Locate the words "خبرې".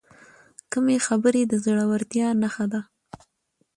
1.07-1.41